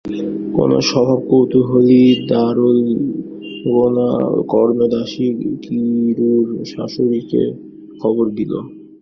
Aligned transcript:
কোনো 0.53 0.81
স্বভাবকৌতূহলী 0.81 2.25
দ্বারলগ্নকর্ণদাসী 2.29 5.27
নিরুর 5.95 6.65
শাশুড়িকে 6.65 7.45
এই 7.45 7.51
খবর 7.99 8.29
দিল। 8.37 8.51